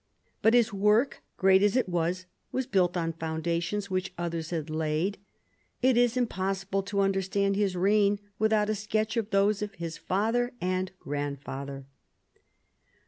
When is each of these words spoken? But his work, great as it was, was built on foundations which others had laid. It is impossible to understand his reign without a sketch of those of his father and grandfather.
But 0.41 0.55
his 0.55 0.73
work, 0.73 1.21
great 1.37 1.61
as 1.61 1.75
it 1.75 1.87
was, 1.87 2.25
was 2.51 2.65
built 2.65 2.97
on 2.97 3.13
foundations 3.13 3.91
which 3.91 4.15
others 4.17 4.49
had 4.49 4.67
laid. 4.67 5.19
It 5.83 5.95
is 5.95 6.17
impossible 6.17 6.81
to 6.81 7.01
understand 7.01 7.55
his 7.55 7.75
reign 7.75 8.17
without 8.39 8.67
a 8.67 8.73
sketch 8.73 9.15
of 9.15 9.29
those 9.29 9.61
of 9.61 9.75
his 9.75 9.99
father 9.99 10.53
and 10.59 10.91
grandfather. 10.97 11.85